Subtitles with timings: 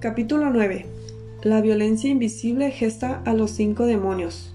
[0.00, 0.86] Capítulo 9.
[1.42, 4.50] La violencia invisible gesta a los cinco demonios.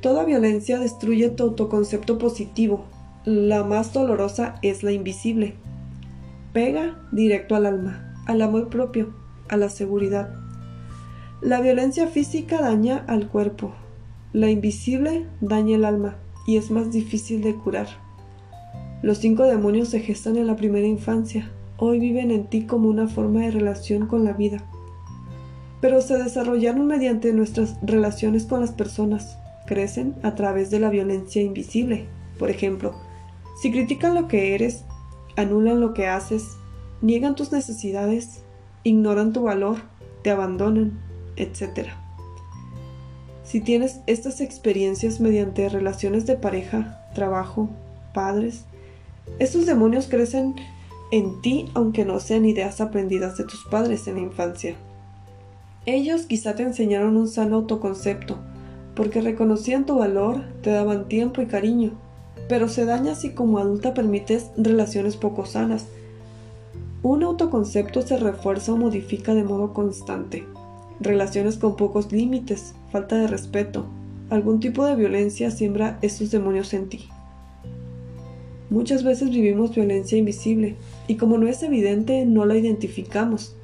[0.00, 2.84] Toda violencia destruye tu autoconcepto positivo.
[3.24, 5.54] La más dolorosa es la invisible.
[6.52, 9.12] Pega directo al alma, al amor propio,
[9.48, 10.36] a la seguridad.
[11.40, 13.74] La violencia física daña al cuerpo.
[14.32, 16.16] La invisible daña el alma
[16.46, 17.88] y es más difícil de curar.
[19.02, 21.50] Los cinco demonios se gestan en la primera infancia.
[21.82, 24.62] Hoy viven en ti como una forma de relación con la vida.
[25.80, 29.38] Pero se desarrollaron mediante nuestras relaciones con las personas.
[29.64, 32.06] Crecen a través de la violencia invisible.
[32.38, 32.94] Por ejemplo,
[33.62, 34.84] si critican lo que eres,
[35.36, 36.58] anulan lo que haces,
[37.00, 38.42] niegan tus necesidades,
[38.84, 39.78] ignoran tu valor,
[40.22, 41.00] te abandonan,
[41.36, 41.88] etc.
[43.42, 47.70] Si tienes estas experiencias mediante relaciones de pareja, trabajo,
[48.12, 48.66] padres,
[49.38, 50.56] estos demonios crecen
[51.10, 54.76] en ti aunque no sean ideas aprendidas de tus padres en la infancia.
[55.86, 58.38] Ellos quizá te enseñaron un sano autoconcepto,
[58.94, 61.92] porque reconocían tu valor, te daban tiempo y cariño,
[62.48, 65.86] pero se daña si como adulta permites relaciones poco sanas.
[67.02, 70.44] Un autoconcepto se refuerza o modifica de modo constante.
[71.00, 73.86] Relaciones con pocos límites, falta de respeto,
[74.28, 77.08] algún tipo de violencia siembra estos demonios en ti.
[78.70, 80.76] Muchas veces vivimos violencia invisible
[81.08, 83.56] y como no es evidente no la identificamos,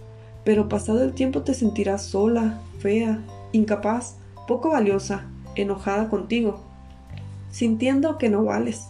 [0.44, 4.16] pero pasado el tiempo te sentirás sola, fea, incapaz,
[4.48, 6.60] poco valiosa, enojada contigo,
[7.52, 8.88] sintiendo que no vales.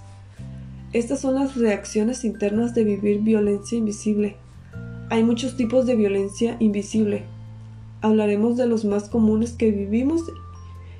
[0.94, 4.36] Estas son las reacciones internas de vivir violencia invisible.
[5.10, 7.24] Hay muchos tipos de violencia invisible.
[8.00, 10.22] Hablaremos de los más comunes que vivimos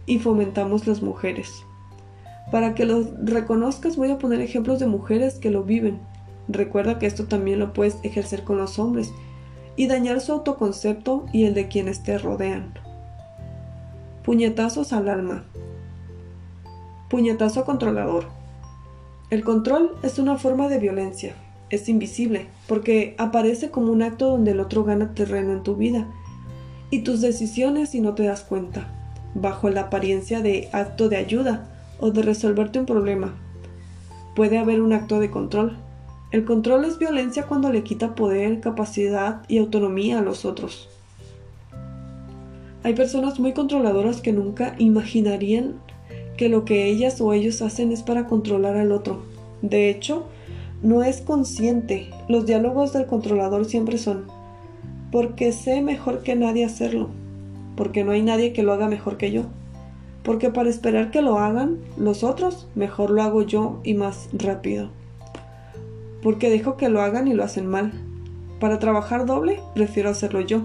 [0.05, 1.65] y fomentamos las mujeres.
[2.51, 5.99] Para que lo reconozcas voy a poner ejemplos de mujeres que lo viven.
[6.49, 9.13] Recuerda que esto también lo puedes ejercer con los hombres
[9.75, 12.75] y dañar su autoconcepto y el de quienes te rodean.
[14.25, 15.45] Puñetazos al alma.
[17.11, 18.27] Puñetazo controlador.
[19.31, 21.35] El control es una forma de violencia.
[21.69, 26.07] Es invisible porque aparece como un acto donde el otro gana terreno en tu vida
[26.91, 28.89] y tus decisiones y no te das cuenta,
[29.35, 31.69] bajo la apariencia de acto de ayuda
[32.01, 33.35] o de resolverte un problema.
[34.35, 35.77] Puede haber un acto de control.
[36.31, 40.89] El control es violencia cuando le quita poder, capacidad y autonomía a los otros.
[42.83, 45.75] Hay personas muy controladoras que nunca imaginarían
[46.37, 49.23] que lo que ellas o ellos hacen es para controlar al otro.
[49.63, 50.27] De hecho,
[50.83, 52.11] no es consciente.
[52.29, 54.27] Los diálogos del controlador siempre son,
[55.11, 57.09] porque sé mejor que nadie hacerlo,
[57.75, 59.45] porque no hay nadie que lo haga mejor que yo
[60.27, 64.91] porque para esperar que lo hagan los otros, mejor lo hago yo y más rápido.
[66.21, 67.93] Porque dejo que lo hagan y lo hacen mal.
[68.59, 70.63] Para trabajar doble, prefiero hacerlo yo.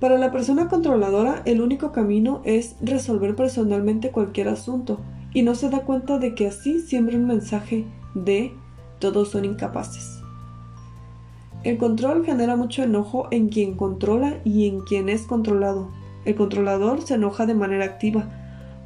[0.00, 4.98] Para la persona controladora, el único camino es resolver personalmente cualquier asunto
[5.32, 7.84] y no se da cuenta de que así siembra un mensaje
[8.16, 8.52] de
[8.98, 10.18] todos son incapaces.
[11.62, 15.92] El control genera mucho enojo en quien controla y en quien es controlado.
[16.24, 18.37] El controlador se enoja de manera activa,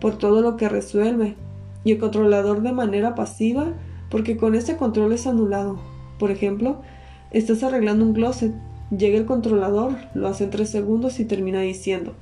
[0.03, 1.37] por todo lo que resuelve,
[1.85, 3.73] y el controlador de manera pasiva
[4.11, 5.79] porque con este control es anulado.
[6.19, 6.83] Por ejemplo,
[7.31, 8.53] estás arreglando un closet,
[8.91, 12.15] llega el controlador, lo hace en tres segundos y termina diciendo,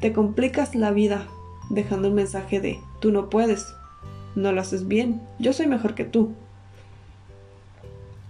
[0.00, 1.28] te complicas la vida,
[1.70, 3.72] dejando un mensaje de, tú no puedes,
[4.34, 6.32] no lo haces bien, yo soy mejor que tú.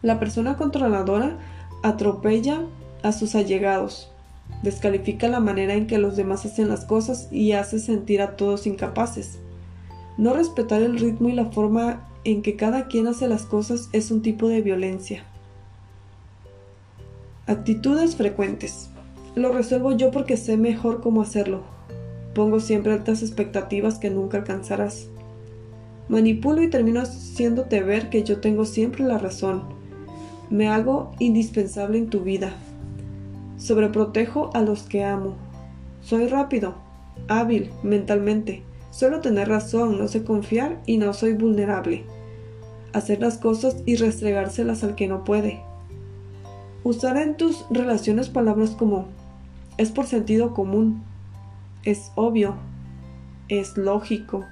[0.03, 1.39] La persona controladora
[1.83, 2.61] atropella
[3.03, 4.13] a sus allegados,
[4.63, 8.67] descalifica la manera en que los demás hacen las cosas y hace sentir a todos
[8.67, 9.39] incapaces.
[10.17, 14.11] No respetar el ritmo y la forma en que cada quien hace las cosas es
[14.11, 15.25] un tipo de violencia.
[17.47, 18.91] Actitudes frecuentes.
[19.35, 21.63] Lo resuelvo yo porque sé mejor cómo hacerlo.
[22.35, 25.09] Pongo siempre altas expectativas que nunca alcanzarás.
[26.09, 29.63] Manipulo y termino haciéndote ver que yo tengo siempre la razón.
[30.51, 32.55] Me hago indispensable en tu vida,
[33.59, 35.37] Sobreprotejo a los que amo.
[36.01, 36.77] Soy rápido,
[37.29, 38.63] hábil mentalmente.
[38.91, 42.05] Suelo tener razón, no sé confiar y no soy vulnerable.
[42.93, 45.61] Hacer las cosas y restregárselas al que no puede.
[46.85, 49.09] Usar en tus relaciones palabras como
[49.77, 51.03] es por sentido común,
[51.85, 52.57] es obvio,
[53.49, 54.45] es lógico.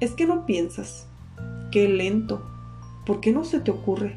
[0.00, 1.06] Es que no piensas.
[1.70, 2.44] Qué lento.
[3.06, 4.16] ¿Por qué no se te ocurre?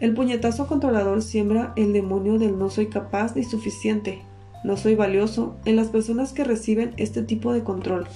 [0.00, 4.22] El puñetazo controlador siembra el demonio del no soy capaz ni suficiente,
[4.64, 8.06] no soy valioso en las personas que reciben este tipo de control.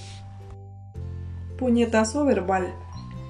[1.59, 2.75] Puñetazo verbal.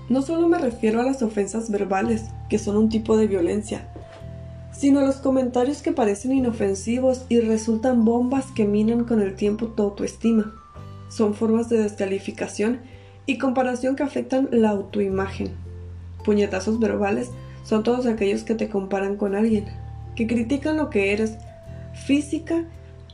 [0.08, 3.88] No solo me refiero a las ofensas verbales, que son un tipo de violencia,
[4.70, 9.82] sino los comentarios que parecen inofensivos y resultan bombas que minan con el tiempo tu
[9.82, 10.54] autoestima.
[11.08, 12.80] Son formas de descalificación
[13.26, 15.52] y comparación que afectan la autoimagen.
[16.24, 17.30] Puñetazos verbales
[17.64, 19.64] son todos aquellos que te comparan con alguien,
[20.14, 21.38] que critican lo que eres
[22.06, 22.64] física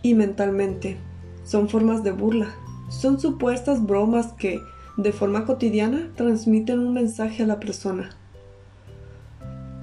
[0.03, 0.97] y mentalmente.
[1.45, 2.49] Son formas de burla,
[2.91, 4.61] son supuestas bromas que,
[4.97, 8.11] de forma cotidiana, transmiten un mensaje a la persona.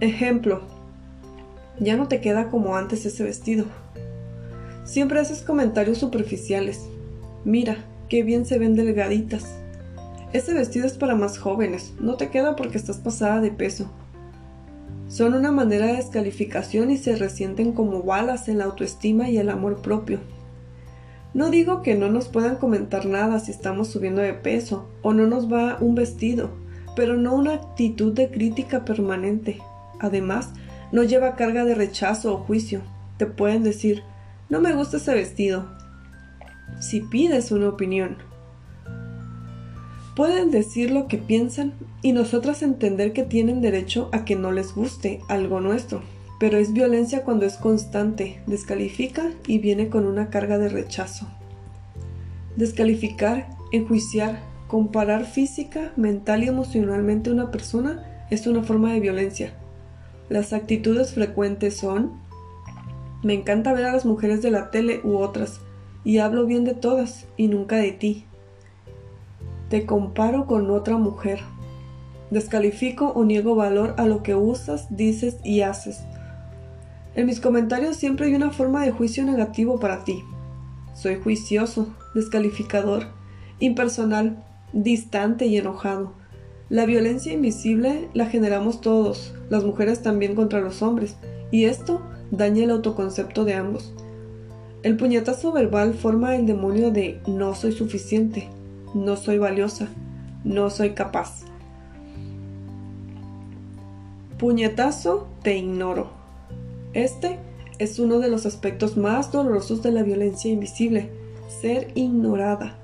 [0.02, 0.62] Ejemplo,
[1.80, 3.66] ya no te queda como antes ese vestido.
[4.84, 6.86] Siempre haces comentarios superficiales.
[7.46, 7.78] Mira,
[8.10, 9.46] qué bien se ven delgaditas.
[10.34, 13.90] Ese vestido es para más jóvenes, no te queda porque estás pasada de peso.
[15.08, 19.50] Son una manera de descalificación y se resienten como balas en la autoestima y el
[19.50, 20.20] amor propio.
[21.34, 25.28] No digo que no nos puedan comentar nada si estamos subiendo de peso o no
[25.28, 26.50] nos va un vestido,
[26.96, 29.60] pero no una actitud de crítica permanente.
[30.00, 30.50] Además,
[30.92, 32.82] no lleva carga de rechazo o juicio.
[33.18, 34.04] Te pueden decir,
[34.50, 35.68] no me gusta ese vestido.
[36.80, 38.18] Si pides una opinión.
[40.18, 41.72] Pueden decir lo que piensan
[42.02, 46.02] y nosotras entender que tienen derecho a que no les guste algo nuestro.
[46.38, 51.28] Pero es violencia cuando es constante, descalifica y viene con una carga de rechazo.
[52.58, 59.54] Descalificar, enjuiciar, comparar física, mental y emocionalmente a una persona es una forma de violencia
[60.30, 62.12] las actitudes frecuentes son
[63.24, 65.60] me encanta ver a las mujeres de la tele u otras,
[66.04, 68.26] y hablo bien de todas y nunca de ti.
[69.70, 71.40] Te comparo con otra mujer.
[72.32, 76.00] Descalifico o niego valor a lo que usas, dices y haces.
[77.16, 80.24] En mis comentarios siempre hay una forma de juicio negativo para ti.
[80.94, 83.08] Soy juicioso, descalificador,
[83.60, 86.14] impersonal, distante y enojado.
[86.70, 91.16] La violencia invisible la generamos todos, las mujeres también contra los hombres,
[91.50, 93.94] y esto daña el autoconcepto de ambos.
[94.84, 98.50] El puñetazo verbal forma el demonio de no soy suficiente,
[98.94, 99.88] no soy valiosa,
[100.44, 101.42] no soy capaz.
[104.38, 106.12] Puñetazo te ignoro.
[106.94, 107.40] Este
[107.80, 111.10] es uno de los aspectos más dolorosos de la violencia invisible,
[111.62, 112.78] ser ignorada.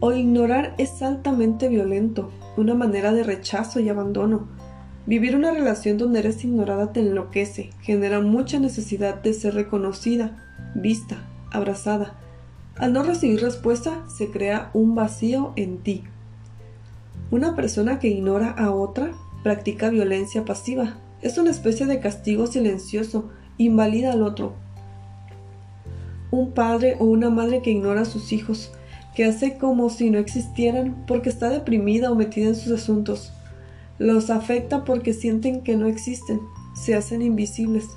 [0.00, 4.48] O ignorar es altamente violento, una manera de rechazo y abandono.
[5.06, 10.36] Vivir una relación donde eres ignorada te enloquece, genera mucha necesidad de ser reconocida,
[10.74, 11.16] vista,
[11.50, 12.19] abrazada.
[12.76, 16.04] Al no recibir respuesta, se crea un vacío en ti.
[17.30, 19.12] Una persona que ignora a otra
[19.42, 20.96] practica violencia pasiva.
[21.22, 24.54] Es una especie de castigo silencioso, invalida al otro.
[26.30, 28.72] Un padre o una madre que ignora a sus hijos
[29.14, 33.32] que hace como si no existieran porque está deprimida o metida en sus asuntos.
[33.98, 36.40] Los afecta porque sienten que no existen,
[36.74, 37.88] se hacen invisibles.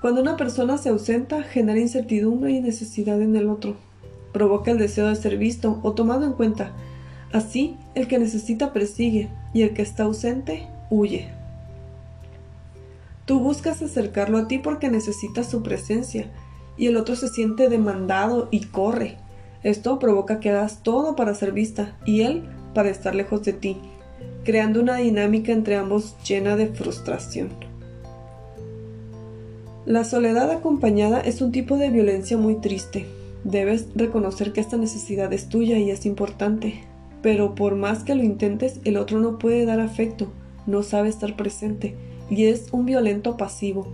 [0.00, 3.76] Cuando una persona se ausenta, genera incertidumbre y necesidad en el otro.
[4.32, 6.72] Provoca el deseo de ser visto o tomado en cuenta.
[7.32, 11.28] Así, el que necesita persigue y el que está ausente huye.
[13.24, 16.30] Tú buscas acercarlo a ti porque necesitas su presencia
[16.76, 19.16] y el otro se siente demandado y corre,
[19.66, 23.76] esto provoca que hagas todo para ser vista y él para estar lejos de ti,
[24.44, 27.48] creando una dinámica entre ambos llena de frustración.
[29.86, 33.06] La soledad acompañada es un tipo de violencia muy triste.
[33.46, 36.82] Debes reconocer que esta necesidad es tuya y es importante,
[37.22, 40.32] pero por más que lo intentes, el otro no puede dar afecto,
[40.66, 41.94] no sabe estar presente
[42.28, 43.86] y es un violento pasivo.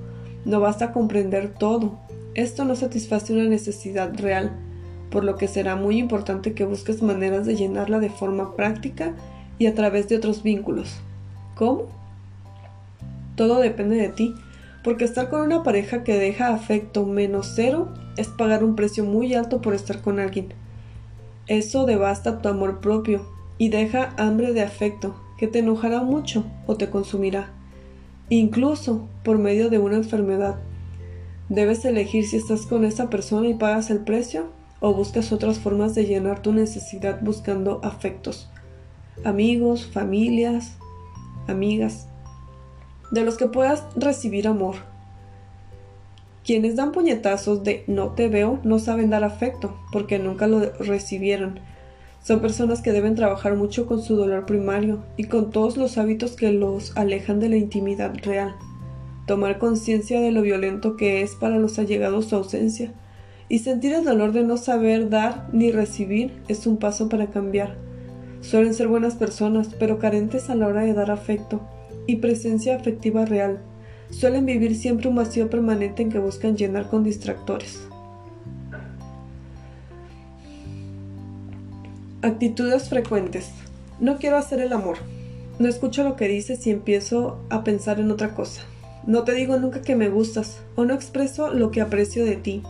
[0.46, 1.98] No basta comprender todo.
[2.32, 4.52] Esto no satisface una necesidad real,
[5.10, 9.12] por lo que será muy importante que busques maneras de llenarla de forma práctica
[9.58, 10.94] y a través de otros vínculos.
[11.56, 11.88] ¿Cómo?
[13.36, 14.34] Todo depende de ti,
[14.82, 19.34] porque estar con una pareja que deja afecto menos cero es pagar un precio muy
[19.34, 20.54] alto por estar con alguien.
[21.46, 23.26] Eso devasta tu amor propio
[23.58, 27.50] y deja hambre de afecto que te enojará mucho o te consumirá,
[28.28, 30.56] incluso por medio de una enfermedad.
[31.48, 34.46] Debes elegir si estás con esa persona y pagas el precio
[34.80, 38.50] o buscas otras formas de llenar tu necesidad buscando afectos,
[39.24, 40.76] amigos, familias,
[41.46, 42.08] amigas,
[43.12, 44.76] de los que puedas recibir amor.
[46.44, 51.60] Quienes dan puñetazos de no te veo no saben dar afecto porque nunca lo recibieron.
[52.24, 56.32] Son personas que deben trabajar mucho con su dolor primario y con todos los hábitos
[56.32, 58.56] que los alejan de la intimidad real.
[59.26, 62.92] Tomar conciencia de lo violento que es para los allegados su ausencia
[63.48, 67.76] y sentir el dolor de no saber dar ni recibir es un paso para cambiar.
[68.40, 71.60] Suelen ser buenas personas, pero carentes a la hora de dar afecto
[72.06, 73.60] y presencia afectiva real.
[74.10, 77.88] suelen vivir siempre un vacío permanente en que buscan llenar con distractores.
[82.20, 83.50] Actitudes frecuentes.
[84.00, 84.98] No quiero hacer el amor.
[85.58, 88.62] No escucho lo que dices y empiezo a pensar en otra cosa.
[89.06, 92.62] No te digo nunca que me gustas o no expreso lo que aprecio de ti.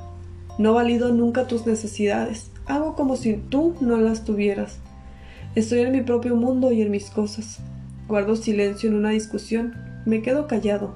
[0.58, 2.50] No valido nunca tus necesidades.
[2.66, 4.78] Hago como si tú no las tuvieras.
[5.54, 7.58] Estoy en mi propio mundo y en mis cosas.
[8.12, 9.72] Guardo silencio en una discusión.
[10.04, 10.92] Me quedo callado.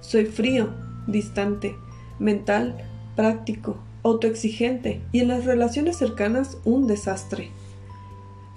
[0.00, 0.70] Soy frío,
[1.06, 1.76] distante,
[2.18, 2.76] mental,
[3.14, 7.50] práctico, autoexigente y en las relaciones cercanas un desastre.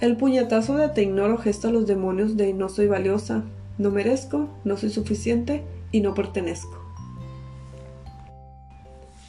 [0.02, 3.44] El puñetazo de te ignoro gesta a los demonios de no soy valiosa,
[3.78, 6.80] no merezco, no soy suficiente y no pertenezco.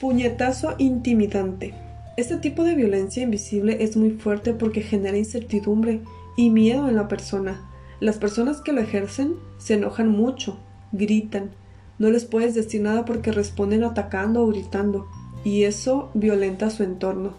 [0.00, 1.74] Puñetazo intimidante.
[2.16, 6.00] Este tipo de violencia invisible es muy fuerte porque genera incertidumbre
[6.34, 7.66] y miedo en la persona.
[8.00, 10.58] Las personas que lo ejercen se enojan mucho,
[10.92, 11.50] gritan,
[11.98, 15.06] no les puedes decir nada porque responden atacando o gritando,
[15.44, 17.34] y eso violenta su entorno.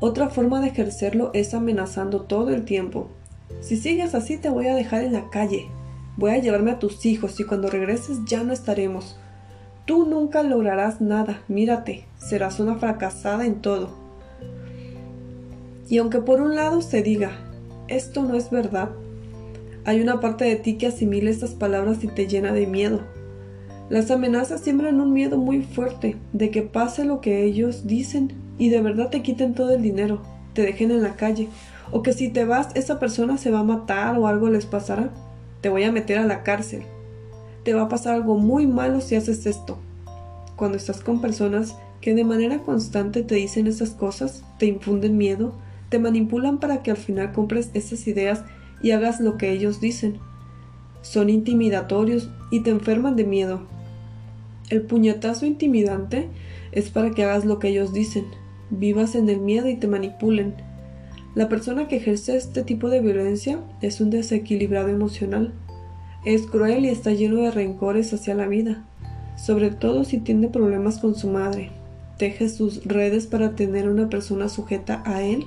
[0.00, 3.08] Otra forma de ejercerlo es amenazando todo el tiempo.
[3.60, 5.68] Si sigues así te voy a dejar en la calle.
[6.16, 9.16] Voy a llevarme a tus hijos y cuando regreses ya no estaremos.
[9.86, 13.90] Tú nunca lograrás nada, mírate, serás una fracasada en todo.
[15.88, 17.30] Y aunque por un lado se diga,
[17.86, 18.90] esto no es verdad,
[19.84, 23.00] hay una parte de ti que asimila estas palabras y te llena de miedo.
[23.90, 28.68] Las amenazas siembran un miedo muy fuerte de que pase lo que ellos dicen y
[28.68, 30.22] de verdad te quiten todo el dinero,
[30.54, 31.48] te dejen en la calle,
[31.90, 35.10] o que si te vas esa persona se va a matar o algo les pasará,
[35.60, 36.82] te voy a meter a la cárcel.
[37.64, 39.78] Te va a pasar algo muy malo si haces esto.
[40.56, 45.54] Cuando estás con personas que de manera constante te dicen esas cosas, te infunden miedo,
[45.88, 48.42] te manipulan para que al final compres esas ideas
[48.82, 50.18] y hagas lo que ellos dicen.
[51.02, 53.62] Son intimidatorios y te enferman de miedo.
[54.70, 56.28] El puñetazo intimidante
[56.72, 58.24] es para que hagas lo que ellos dicen,
[58.70, 60.54] vivas en el miedo y te manipulen.
[61.34, 65.52] La persona que ejerce este tipo de violencia es un desequilibrado emocional.
[66.24, 68.86] Es cruel y está lleno de rencores hacia la vida,
[69.36, 71.70] sobre todo si tiene problemas con su madre.
[72.18, 75.44] Teje sus redes para tener una persona sujeta a él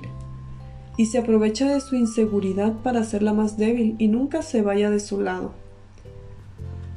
[0.96, 5.00] y se aprovecha de su inseguridad para hacerla más débil y nunca se vaya de
[5.00, 5.52] su lado.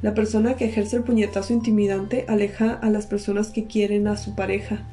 [0.02, 4.34] La persona que ejerce el puñetazo intimidante aleja a las personas que quieren a su
[4.34, 4.86] pareja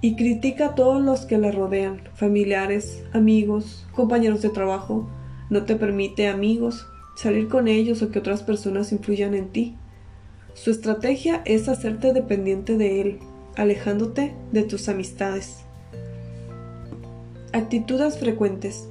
[0.00, 5.08] y critica a todos los que la rodean, familiares, amigos, compañeros de trabajo.
[5.50, 6.86] No te permite amigos,
[7.16, 9.76] salir con ellos o que otras personas influyan en ti.
[10.54, 13.18] Su estrategia es hacerte dependiente de él,
[13.56, 15.64] alejándote de tus amistades.
[17.58, 18.86] Actitudes frecuentes.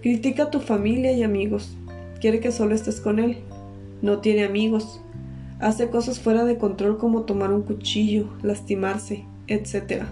[0.00, 1.76] Critica a tu familia y amigos.
[2.20, 3.38] Quiere que solo estés con él.
[4.00, 5.00] No tiene amigos.
[5.58, 10.04] Hace cosas fuera de control como tomar un cuchillo, lastimarse, etc.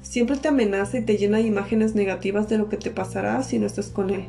[0.00, 3.58] Siempre te amenaza y te llena de imágenes negativas de lo que te pasará si
[3.58, 4.24] no estás con él.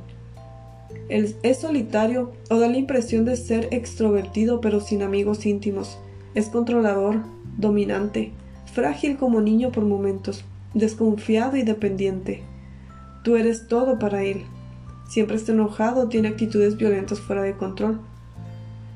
[1.08, 1.34] él.
[1.44, 5.98] Es solitario o da la impresión de ser extrovertido pero sin amigos íntimos.
[6.36, 7.22] Es controlador,
[7.58, 8.34] dominante,
[8.66, 10.44] frágil como niño por momentos,
[10.74, 12.51] desconfiado y dependiente.
[13.24, 14.46] Tú eres todo para él.
[15.08, 18.00] Siempre está enojado, tiene actitudes violentas fuera de control.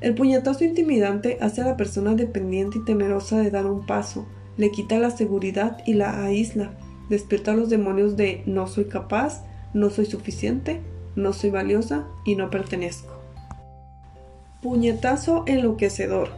[0.01, 4.25] El puñetazo intimidante hace a la persona dependiente y temerosa de dar un paso,
[4.58, 6.72] le quita la seguridad y la aísla,
[7.10, 10.82] despierta los demonios de no soy capaz, no soy suficiente,
[11.15, 13.13] no soy valiosa y no pertenezco.
[14.62, 16.29] Puñetazo enloquecedor.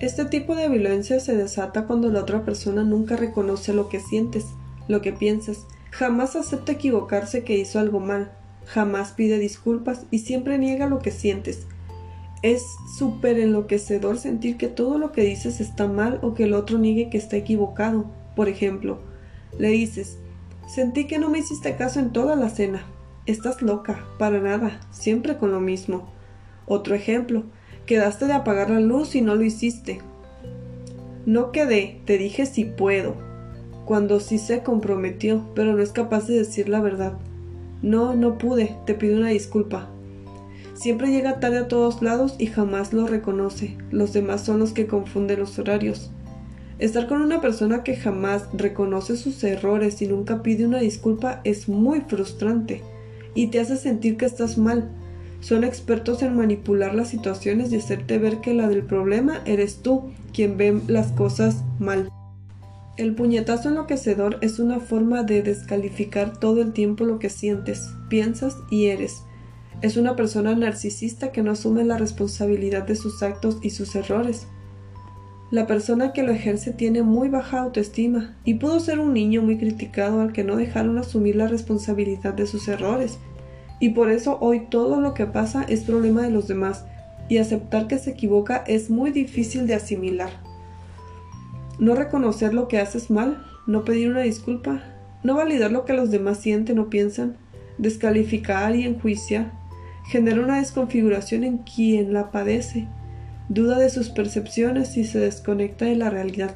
[0.00, 4.46] Este tipo de violencia se desata cuando la otra persona nunca reconoce lo que sientes,
[4.88, 8.32] lo que piensas, jamás acepta equivocarse que hizo algo mal,
[8.66, 11.66] jamás pide disculpas y siempre niega lo que sientes,
[12.42, 12.62] es
[12.96, 17.10] súper enloquecedor sentir que todo lo que dices está mal o que el otro niegue
[17.10, 18.10] que está equivocado.
[18.34, 19.00] Por ejemplo,
[19.58, 20.18] le dices,
[20.66, 22.86] sentí que no me hiciste caso en toda la cena.
[23.26, 26.10] Estás loca, para nada, siempre con lo mismo.
[26.66, 27.44] Otro ejemplo,
[27.84, 30.00] quedaste de apagar la luz y no lo hiciste.
[31.26, 33.16] No quedé, te dije si puedo,
[33.90, 37.14] cuando sí se comprometió, pero no es capaz de decir la verdad.
[37.82, 39.90] No, no pude, te pido una disculpa.
[40.74, 43.76] Siempre llega tarde a todos lados y jamás lo reconoce.
[43.90, 46.12] Los demás son los que confunden los horarios.
[46.78, 51.68] Estar con una persona que jamás reconoce sus errores y nunca pide una disculpa es
[51.68, 52.82] muy frustrante
[53.34, 54.88] y te hace sentir que estás mal.
[55.40, 60.12] Son expertos en manipular las situaciones y hacerte ver que la del problema eres tú
[60.32, 62.08] quien ve las cosas mal.
[63.00, 68.58] El puñetazo enloquecedor es una forma de descalificar todo el tiempo lo que sientes, piensas
[68.70, 69.24] y eres
[69.82, 74.46] es una persona narcisista que no asume la responsabilidad de sus actos y sus errores.
[75.50, 79.58] La persona que lo ejerce tiene muy baja autoestima y pudo ser un niño muy
[79.58, 83.18] criticado al que no dejaron asumir la responsabilidad de sus errores.
[83.80, 86.84] Y por eso hoy todo lo que pasa es problema de los demás
[87.28, 90.49] y aceptar que se equivoca es muy difícil de asimilar.
[91.80, 94.84] No reconocer lo que haces mal, no pedir una disculpa,
[95.24, 97.36] no validar lo que los demás sienten o piensan,
[97.78, 99.50] descalificar y enjuiciar,
[100.06, 102.86] genera una desconfiguración en quien la padece
[103.50, 106.54] duda de sus percepciones y se desconecta de la realidad.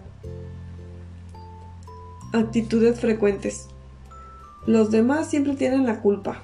[2.33, 3.67] Actitudes frecuentes.
[4.65, 6.43] Los demás siempre tienen la culpa.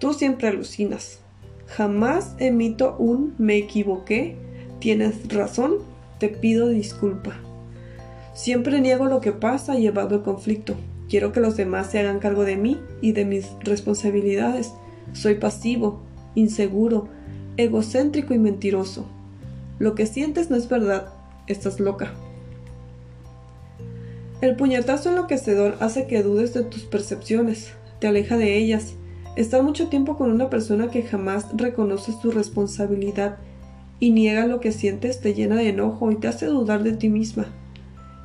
[0.00, 1.20] Tú siempre alucinas.
[1.68, 4.36] Jamás emito un me equivoqué,
[4.80, 5.74] tienes razón,
[6.18, 7.36] te pido disculpa.
[8.34, 10.74] Siempre niego lo que pasa y evado el conflicto.
[11.08, 14.72] Quiero que los demás se hagan cargo de mí y de mis responsabilidades.
[15.12, 16.00] Soy pasivo,
[16.34, 17.08] inseguro,
[17.56, 19.06] egocéntrico y mentiroso.
[19.78, 21.12] Lo que sientes no es verdad,
[21.46, 22.12] estás loca.
[24.40, 28.94] El puñetazo enloquecedor hace que dudes de tus percepciones, te aleja de ellas.
[29.36, 33.38] Estar mucho tiempo con una persona que jamás reconoce su responsabilidad
[34.00, 37.08] y niega lo que sientes te llena de enojo y te hace dudar de ti
[37.08, 37.46] misma.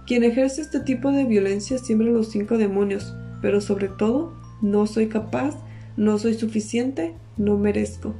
[0.09, 3.13] Quien ejerce este tipo de violencia siembra los cinco demonios,
[3.43, 5.55] pero sobre todo, no soy capaz,
[5.97, 8.15] no soy suficiente, no merezco.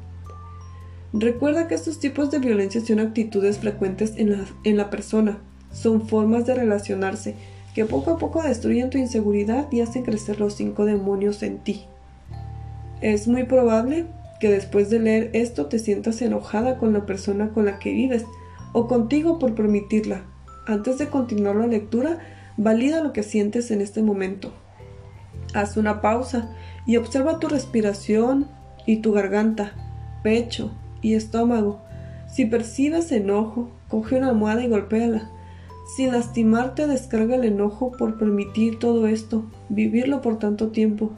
[1.14, 5.40] Recuerda que estos tipos de violencia son actitudes frecuentes en la, en la persona,
[5.72, 7.34] son formas de relacionarse
[7.74, 11.86] que poco a poco destruyen tu inseguridad y hacen crecer los cinco demonios en ti.
[13.02, 14.06] Es muy probable
[14.40, 18.26] que después de leer esto te sientas enojada con la persona con la que vives
[18.74, 20.22] o contigo por permitirla.
[20.66, 22.20] Antes de continuar la lectura,
[22.58, 24.54] valida lo que sientes en este momento.
[25.54, 28.48] Haz una pausa y observa tu respiración
[28.86, 29.74] y tu garganta,
[30.24, 31.80] pecho, y estómago.
[32.28, 35.30] Si percibes enojo, coge una almohada y golpéala.
[35.96, 41.12] Sin lastimarte, descarga el enojo por permitir todo esto, vivirlo por tanto tiempo.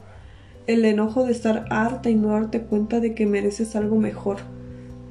[0.66, 4.38] El enojo de estar harta y no darte cuenta de que mereces algo mejor.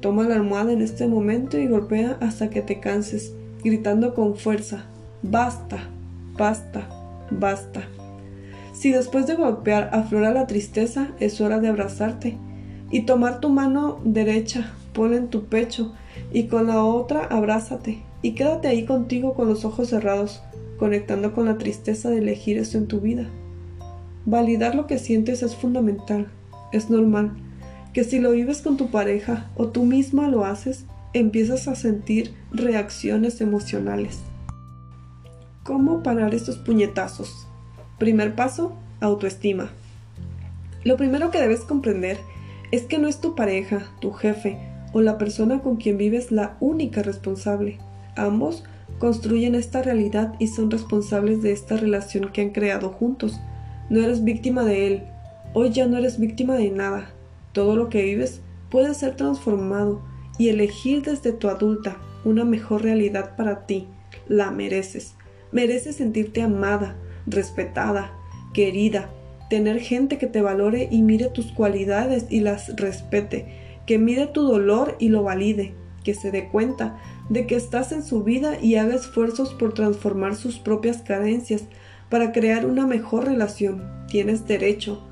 [0.00, 4.84] Toma la almohada en este momento y golpea hasta que te canses, gritando con fuerza,
[5.22, 5.88] basta,
[6.36, 6.88] basta,
[7.30, 7.82] basta.
[8.72, 12.36] Si después de golpear aflora la tristeza, es hora de abrazarte
[12.90, 15.92] y tomar tu mano derecha, ponla en tu pecho
[16.32, 20.42] y con la otra abrázate y quédate ahí contigo con los ojos cerrados,
[20.78, 23.28] conectando con la tristeza de elegir eso en tu vida.
[24.24, 26.28] Validar lo que sientes es fundamental,
[26.72, 27.32] es normal,
[27.92, 32.34] que si lo vives con tu pareja o tú misma lo haces, empiezas a sentir
[32.50, 34.20] reacciones emocionales.
[35.62, 37.46] ¿Cómo parar estos puñetazos?
[37.98, 39.70] Primer paso, autoestima.
[40.84, 42.18] Lo primero que debes comprender
[42.70, 44.58] es que no es tu pareja, tu jefe
[44.92, 47.78] o la persona con quien vives la única responsable.
[48.16, 48.64] Ambos
[48.98, 53.38] construyen esta realidad y son responsables de esta relación que han creado juntos.
[53.90, 55.02] No eres víctima de él.
[55.54, 57.10] Hoy ya no eres víctima de nada.
[57.52, 60.00] Todo lo que vives puede ser transformado
[60.38, 63.88] y elegir desde tu adulta una mejor realidad para ti.
[64.28, 65.14] La mereces.
[65.50, 68.12] Mereces sentirte amada, respetada,
[68.54, 69.10] querida,
[69.50, 73.46] tener gente que te valore y mire tus cualidades y las respete,
[73.86, 78.02] que mire tu dolor y lo valide, que se dé cuenta de que estás en
[78.02, 81.64] su vida y haga esfuerzos por transformar sus propias carencias
[82.08, 83.90] para crear una mejor relación.
[84.08, 85.06] Tienes derecho.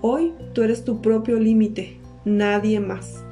[0.00, 3.23] Hoy tú eres tu propio límite, nadie más.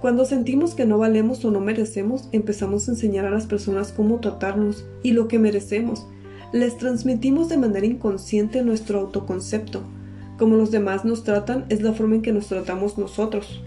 [0.00, 4.20] Cuando sentimos que no valemos o no merecemos, empezamos a enseñar a las personas cómo
[4.20, 6.06] tratarnos y lo que merecemos
[6.52, 9.82] les transmitimos de manera inconsciente nuestro autoconcepto.
[10.38, 13.60] Como los demás nos tratan es la forma en que nos tratamos nosotros.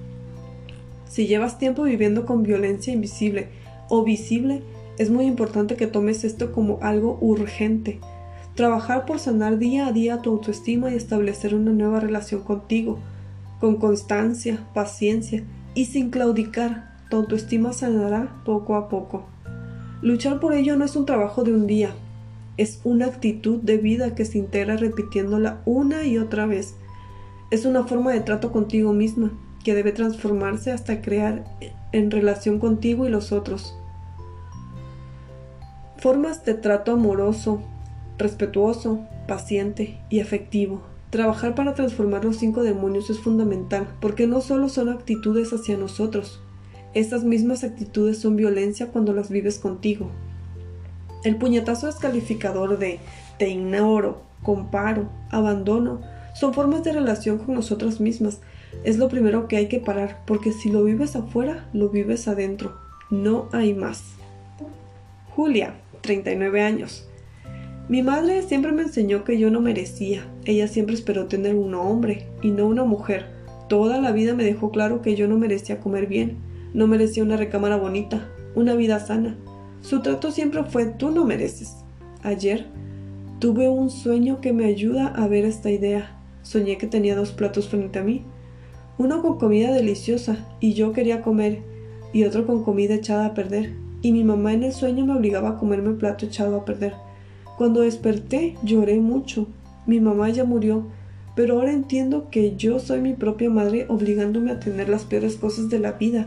[1.05, 3.49] Si llevas tiempo viviendo con violencia invisible
[3.89, 4.63] o visible,
[4.97, 7.99] es muy importante que tomes esto como algo urgente.
[8.55, 12.99] Trabajar por sanar día a día tu autoestima y establecer una nueva relación contigo,
[13.59, 19.25] con constancia, paciencia y sin claudicar, tu autoestima sanará poco a poco.
[20.01, 21.91] Luchar por ello no es un trabajo de un día,
[22.57, 26.75] es una actitud de vida que se integra repitiéndola una y otra vez.
[27.49, 29.31] Es una forma de trato contigo misma
[29.63, 31.43] que debe transformarse hasta crear
[31.91, 33.75] en relación contigo y los otros.
[35.97, 37.61] Formas de trato amoroso,
[38.17, 40.81] respetuoso, paciente y afectivo.
[41.11, 46.41] Trabajar para transformar los cinco demonios es fundamental porque no solo son actitudes hacia nosotros,
[46.93, 50.09] estas mismas actitudes son violencia cuando las vives contigo,
[51.23, 52.99] el puñetazo descalificador de
[53.37, 56.01] te ignoro, comparo, abandono,
[56.33, 58.39] son formas de relación con nosotras mismas.
[58.83, 62.75] Es lo primero que hay que parar, porque si lo vives afuera, lo vives adentro.
[63.11, 64.03] No hay más.
[65.35, 67.07] Julia, 39 años.
[67.89, 70.25] Mi madre siempre me enseñó que yo no merecía.
[70.45, 73.25] Ella siempre esperó tener un hombre y no una mujer.
[73.67, 76.37] Toda la vida me dejó claro que yo no merecía comer bien,
[76.73, 79.37] no merecía una recámara bonita, una vida sana.
[79.81, 81.77] Su trato siempre fue tú no mereces.
[82.23, 82.67] Ayer
[83.39, 86.17] tuve un sueño que me ayuda a ver esta idea.
[86.43, 88.23] Soñé que tenía dos platos frente a mí,
[88.97, 91.63] uno con comida deliciosa y yo quería comer,
[92.13, 95.49] y otro con comida echada a perder, y mi mamá en el sueño me obligaba
[95.49, 96.93] a comerme el plato echado a perder.
[97.61, 99.45] Cuando desperté lloré mucho.
[99.85, 100.87] Mi mamá ya murió,
[101.35, 105.69] pero ahora entiendo que yo soy mi propia madre obligándome a tener las peores cosas
[105.69, 106.25] de la vida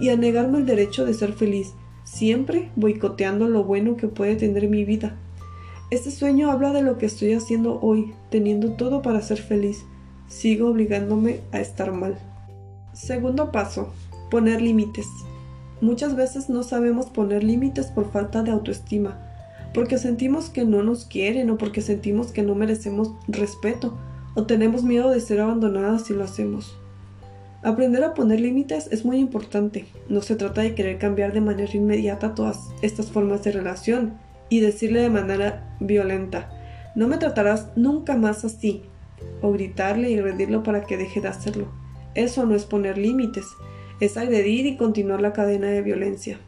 [0.00, 4.68] y a negarme el derecho de ser feliz, siempre boicoteando lo bueno que puede tener
[4.68, 5.14] mi vida.
[5.92, 9.84] Este sueño habla de lo que estoy haciendo hoy, teniendo todo para ser feliz.
[10.26, 12.18] Sigo obligándome a estar mal.
[12.92, 13.92] Segundo paso,
[14.32, 15.06] poner límites.
[15.80, 19.28] Muchas veces no sabemos poner límites por falta de autoestima,
[19.74, 23.98] porque sentimos que no nos quieren o porque sentimos que no merecemos respeto
[24.34, 26.78] o tenemos miedo de ser abandonadas si lo hacemos.
[27.62, 29.86] Aprender a poner límites es muy importante.
[30.08, 34.14] No se trata de querer cambiar de manera inmediata todas estas formas de relación
[34.48, 36.50] y decirle de manera violenta,
[36.94, 38.82] no me tratarás nunca más así,
[39.40, 41.68] o gritarle y agredirlo para que deje de hacerlo.
[42.14, 43.46] Eso no es poner límites,
[44.00, 46.38] es agredir y continuar la cadena de violencia.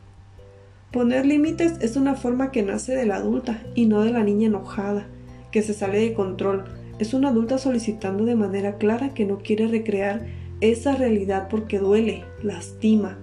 [0.94, 4.46] Poner límites es una forma que nace de la adulta y no de la niña
[4.46, 5.08] enojada,
[5.50, 6.66] que se sale de control.
[7.00, 10.24] Es una adulta solicitando de manera clara que no quiere recrear
[10.60, 13.18] esa realidad porque duele, lastima.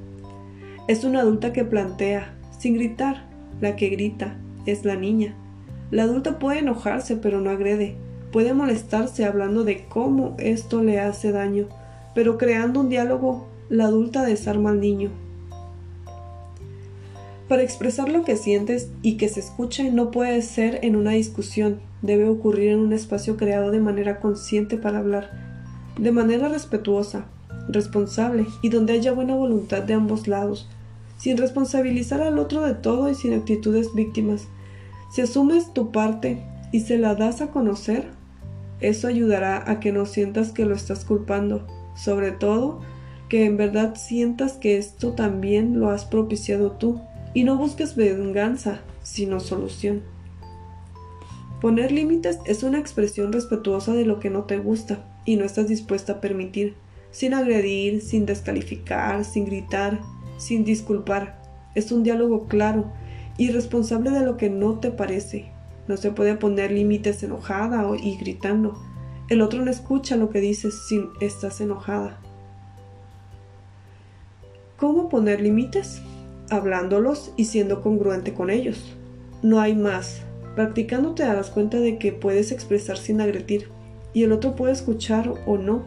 [0.89, 3.23] Es una adulta que plantea, sin gritar,
[3.61, 5.33] la que grita, es la niña.
[5.91, 7.95] La adulta puede enojarse pero no agrede,
[8.33, 11.69] puede molestarse hablando de cómo esto le hace daño,
[12.15, 15.09] pero creando un diálogo, la adulta desarma al niño.
[17.51, 21.81] Para expresar lo que sientes y que se escuche no puede ser en una discusión,
[22.01, 25.31] debe ocurrir en un espacio creado de manera consciente para hablar,
[25.99, 27.25] de manera respetuosa,
[27.67, 30.69] responsable y donde haya buena voluntad de ambos lados,
[31.17, 34.47] sin responsabilizar al otro de todo y sin actitudes víctimas.
[35.13, 38.07] Si asumes tu parte y se la das a conocer,
[38.79, 42.79] eso ayudará a que no sientas que lo estás culpando, sobre todo
[43.27, 47.01] que en verdad sientas que esto también lo has propiciado tú
[47.33, 50.03] y no busques venganza, sino solución.
[51.61, 55.67] Poner límites es una expresión respetuosa de lo que no te gusta y no estás
[55.67, 56.75] dispuesta a permitir,
[57.11, 59.99] sin agredir, sin descalificar, sin gritar,
[60.37, 61.39] sin disculpar.
[61.75, 62.91] Es un diálogo claro
[63.37, 65.51] y responsable de lo que no te parece.
[65.87, 68.81] No se puede poner límites enojada y gritando.
[69.29, 72.19] El otro no escucha lo que dices si estás enojada.
[74.77, 76.01] ¿Cómo poner límites?
[76.51, 78.93] Hablándolos y siendo congruente con ellos.
[79.41, 80.21] No hay más.
[80.53, 83.69] Practicando te darás cuenta de que puedes expresar sin agredir
[84.13, 85.85] y el otro puede escuchar o no.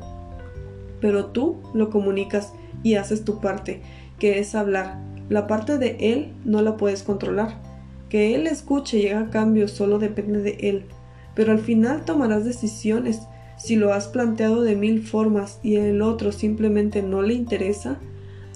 [1.03, 3.83] Pero tú lo comunicas y haces tu parte
[4.19, 4.99] que es hablar.
[5.29, 7.61] La parte de él no la puedes controlar.
[8.09, 10.87] Que él escuche y haga cambios solo depende de él.
[11.35, 13.21] Pero al final tomarás decisiones.
[13.59, 17.99] Si lo has planteado de mil formas y el otro simplemente no le interesa,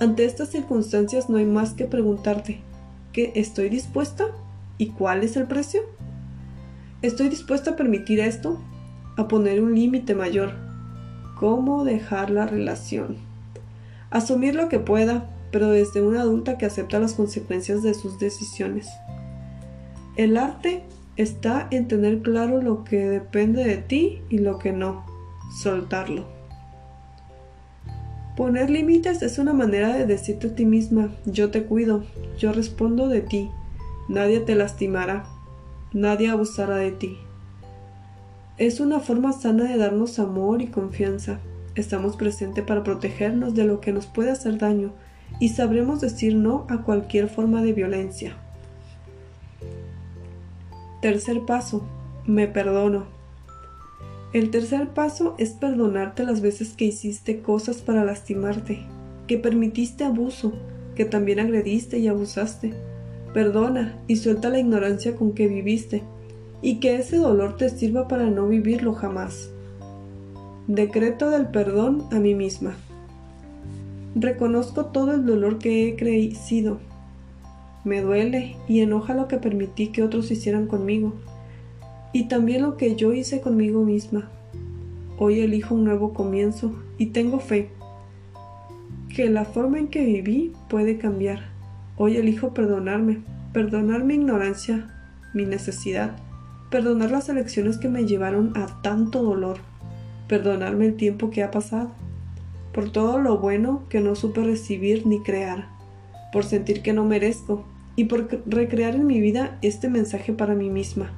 [0.00, 2.60] ante estas circunstancias no hay más que preguntarte,
[3.12, 4.26] ¿qué estoy dispuesta?
[4.78, 5.80] ¿Y cuál es el precio?
[7.02, 8.60] ¿Estoy dispuesta a permitir esto?
[9.16, 10.52] ¿A poner un límite mayor?
[11.36, 13.16] ¿Cómo dejar la relación?
[14.10, 18.88] Asumir lo que pueda, pero desde una adulta que acepta las consecuencias de sus decisiones.
[20.16, 20.84] El arte
[21.16, 25.04] está en tener claro lo que depende de ti y lo que no,
[25.60, 26.37] soltarlo.
[28.38, 32.04] Poner límites es una manera de decirte a ti misma, yo te cuido,
[32.38, 33.50] yo respondo de ti,
[34.06, 35.24] nadie te lastimará,
[35.92, 37.18] nadie abusará de ti.
[38.56, 41.40] Es una forma sana de darnos amor y confianza.
[41.74, 44.92] Estamos presentes para protegernos de lo que nos puede hacer daño
[45.40, 48.36] y sabremos decir no a cualquier forma de violencia.
[51.02, 51.82] Tercer paso,
[52.24, 53.17] me perdono.
[54.34, 58.80] El tercer paso es perdonarte las veces que hiciste cosas para lastimarte,
[59.26, 60.52] que permitiste abuso,
[60.94, 62.74] que también agrediste y abusaste.
[63.32, 66.02] Perdona y suelta la ignorancia con que viviste,
[66.60, 69.50] y que ese dolor te sirva para no vivirlo jamás.
[70.66, 72.76] Decreto del perdón a mí misma.
[74.14, 76.78] Reconozco todo el dolor que he crecido.
[77.84, 81.14] Me duele y enoja lo que permití que otros hicieran conmigo,
[82.18, 84.28] y también lo que yo hice conmigo misma.
[85.18, 87.70] Hoy elijo un nuevo comienzo y tengo fe
[89.14, 91.42] que la forma en que viví puede cambiar.
[91.96, 94.90] Hoy elijo perdonarme perdonar mi ignorancia,
[95.32, 96.16] mi necesidad,
[96.72, 99.58] perdonar las elecciones que me llevaron a tanto dolor,
[100.26, 101.92] perdonarme el tiempo que ha pasado,
[102.74, 105.68] por todo lo bueno que no supe recibir ni crear,
[106.32, 110.68] por sentir que no merezco y por recrear en mi vida este mensaje para mí
[110.68, 111.12] misma.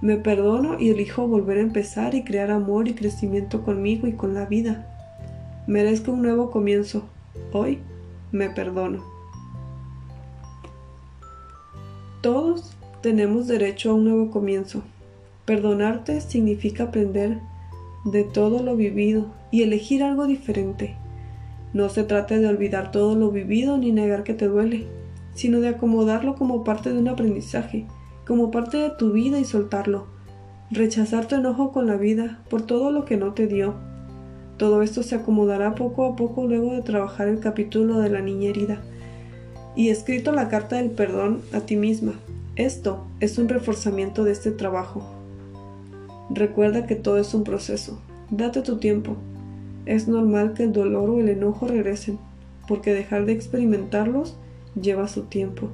[0.00, 4.32] Me perdono y elijo volver a empezar y crear amor y crecimiento conmigo y con
[4.32, 4.86] la vida.
[5.66, 7.02] Merezco un nuevo comienzo.
[7.52, 7.80] Hoy
[8.32, 9.04] me perdono.
[12.22, 14.82] Todos tenemos derecho a un nuevo comienzo.
[15.44, 17.38] Perdonarte significa aprender
[18.06, 20.96] de todo lo vivido y elegir algo diferente.
[21.74, 24.86] No se trata de olvidar todo lo vivido ni negar que te duele,
[25.34, 27.86] sino de acomodarlo como parte de un aprendizaje,
[28.30, 30.06] como parte de tu vida y soltarlo.
[30.70, 33.74] Rechazar tu enojo con la vida por todo lo que no te dio.
[34.56, 38.50] Todo esto se acomodará poco a poco luego de trabajar el capítulo de la niña
[38.50, 38.82] herida
[39.74, 42.12] y escrito la carta del perdón a ti misma.
[42.54, 45.02] Esto es un reforzamiento de este trabajo.
[46.30, 48.00] Recuerda que todo es un proceso.
[48.30, 49.16] Date tu tiempo.
[49.86, 52.20] Es normal que el dolor o el enojo regresen,
[52.68, 54.36] porque dejar de experimentarlos
[54.80, 55.70] lleva su tiempo.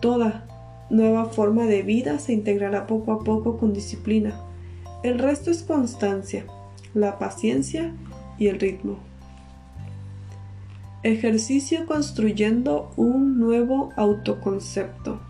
[0.00, 0.47] Toda
[0.90, 4.40] nueva forma de vida se integrará poco a poco con disciplina.
[5.02, 6.46] El resto es constancia,
[6.94, 7.94] la paciencia
[8.38, 8.98] y el ritmo.
[11.02, 15.20] Ejercicio construyendo un nuevo autoconcepto.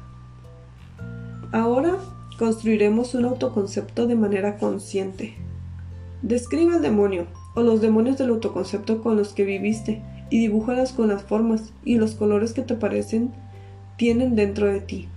[1.52, 1.96] Ahora
[2.38, 5.34] construiremos un autoconcepto de manera consciente.
[6.22, 11.08] Describe el demonio o los demonios del autoconcepto con los que viviste y dibújalas con
[11.08, 13.32] las formas y los colores que te parecen
[13.96, 15.08] tienen dentro de ti.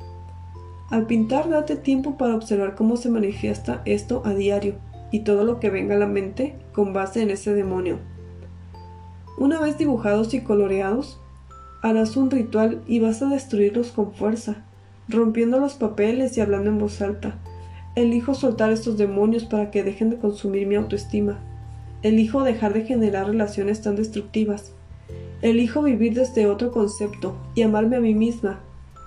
[0.92, 4.76] Al pintar date tiempo para observar cómo se manifiesta esto a diario
[5.10, 7.98] y todo lo que venga a la mente con base en ese demonio.
[9.38, 11.20] Una vez dibujados y coloreados,
[11.82, 14.66] harás un ritual y vas a destruirlos con fuerza
[15.12, 17.38] rompiendo los papeles y hablando en voz alta.
[17.96, 21.40] Elijo soltar estos demonios para que dejen de consumir mi autoestima.
[22.04, 24.74] Elijo dejar de generar relaciones tan destructivas.
[25.42, 28.60] Elijo vivir desde otro concepto y amarme a mí misma.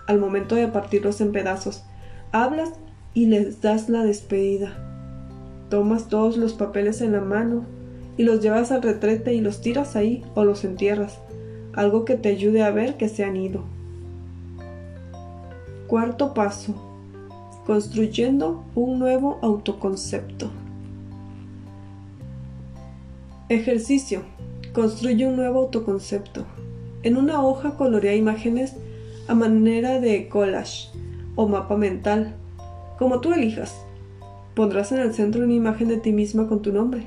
[0.07, 1.85] Al momento de partirlos en pedazos,
[2.33, 2.73] hablas
[3.15, 4.77] y les das la despedida.
[5.71, 7.65] Tomas todos los papeles en la mano
[8.17, 11.19] y los llevas al retrete y los tiras ahí o los entierras,
[11.73, 13.65] algo que te ayude a ver que se han ido.
[15.87, 16.75] Cuarto paso.
[17.67, 20.51] Construyendo un nuevo autoconcepto.
[23.49, 24.23] Ejercicio.
[24.73, 26.45] Construye un nuevo autoconcepto.
[27.03, 28.75] En una hoja colorea imágenes
[29.29, 30.89] a manera de collage
[31.37, 32.35] o mapa mental,
[32.99, 33.75] como tú elijas.
[34.55, 37.07] Pondrás en el centro una imagen de ti misma con tu nombre.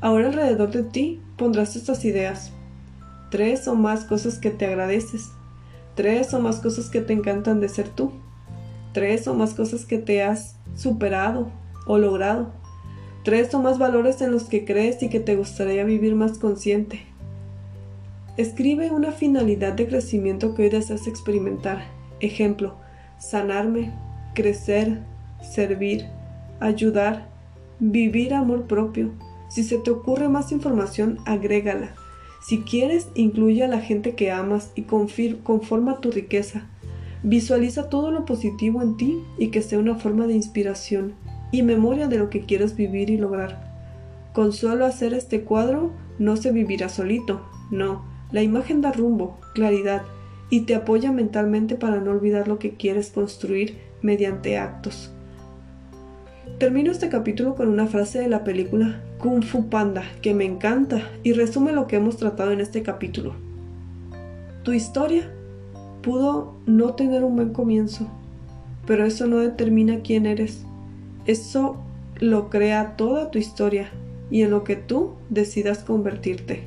[0.00, 2.52] Ahora alrededor de ti pondrás estas ideas.
[3.30, 5.30] Tres o más cosas que te agradeces
[6.00, 8.12] tres o más cosas que te encantan de ser tú,
[8.94, 11.50] tres o más cosas que te has superado
[11.86, 12.52] o logrado,
[13.22, 17.09] tres o más valores en los que crees y que te gustaría vivir más consciente.
[18.40, 21.84] Escribe una finalidad de crecimiento que hoy deseas experimentar.
[22.20, 22.76] Ejemplo,
[23.18, 23.92] sanarme,
[24.34, 25.02] crecer,
[25.42, 26.06] servir,
[26.58, 27.28] ayudar,
[27.80, 29.10] vivir amor propio.
[29.50, 31.94] Si se te ocurre más información, agrégala.
[32.42, 36.66] Si quieres, incluye a la gente que amas y conforma tu riqueza.
[37.22, 41.12] Visualiza todo lo positivo en ti y que sea una forma de inspiración
[41.52, 43.70] y memoria de lo que quieres vivir y lograr.
[44.32, 48.08] Con solo hacer este cuadro no se vivirá solito, no.
[48.32, 50.02] La imagen da rumbo, claridad
[50.50, 55.10] y te apoya mentalmente para no olvidar lo que quieres construir mediante actos.
[56.58, 61.08] Termino este capítulo con una frase de la película Kung Fu Panda que me encanta
[61.22, 63.34] y resume lo que hemos tratado en este capítulo.
[64.62, 65.30] Tu historia
[66.02, 68.06] pudo no tener un buen comienzo,
[68.86, 70.64] pero eso no determina quién eres.
[71.26, 71.76] Eso
[72.18, 73.90] lo crea toda tu historia
[74.30, 76.64] y en lo que tú decidas convertirte.